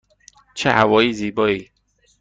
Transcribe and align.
چه 0.53 0.69
هوای 0.71 1.13
زیبایی! 1.13 1.71